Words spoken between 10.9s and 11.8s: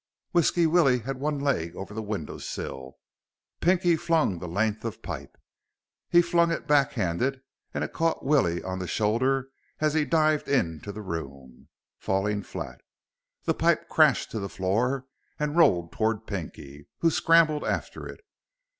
the room,